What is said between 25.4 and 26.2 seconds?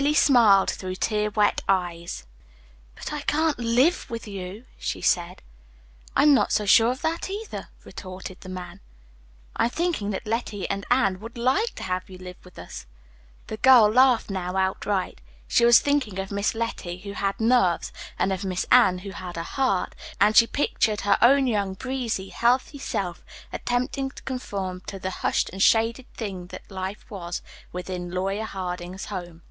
and shaded